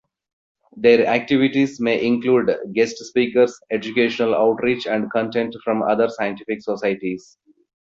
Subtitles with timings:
[0.77, 7.37] Their activities may include guest speakers, educational outreach, and content from other scientific societies.